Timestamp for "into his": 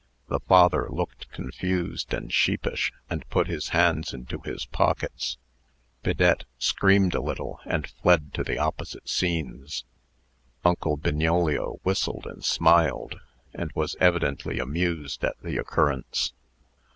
4.15-4.65